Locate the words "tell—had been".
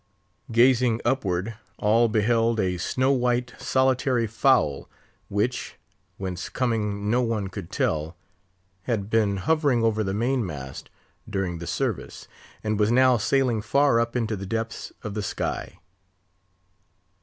7.71-9.37